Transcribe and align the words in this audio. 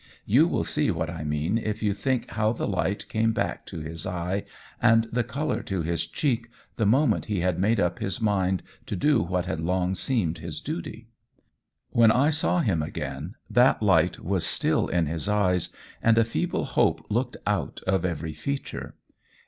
You 0.25 0.47
will 0.47 0.63
see 0.63 0.89
what 0.89 1.11
I 1.11 1.23
mean 1.23 1.59
if 1.59 1.83
you 1.83 1.93
think 1.93 2.31
how 2.31 2.53
the 2.53 2.67
light 2.67 3.07
came 3.07 3.33
back 3.33 3.67
to 3.67 3.81
his 3.81 4.07
eye 4.07 4.45
and 4.81 5.03
the 5.11 5.23
colour 5.23 5.61
to 5.61 5.83
his 5.83 6.07
cheek 6.07 6.49
the 6.77 6.87
moment 6.87 7.25
he 7.25 7.41
had 7.41 7.59
made 7.59 7.79
up 7.79 7.99
his 7.99 8.19
mind 8.19 8.63
to 8.87 8.95
do 8.95 9.21
what 9.21 9.45
had 9.45 9.59
long 9.59 9.93
seemed 9.93 10.39
his 10.39 10.59
duty. 10.59 11.09
When 11.91 12.11
I 12.11 12.31
saw 12.31 12.61
him 12.61 12.81
again 12.81 13.35
that 13.47 13.83
light 13.83 14.17
was 14.19 14.43
still 14.43 14.87
in 14.87 15.05
his 15.05 15.29
eyes, 15.29 15.69
and 16.01 16.17
a 16.17 16.25
feeble 16.25 16.65
hope 16.65 17.05
looked 17.11 17.37
out 17.45 17.79
of 17.85 18.03
every 18.03 18.33
feature. 18.33 18.95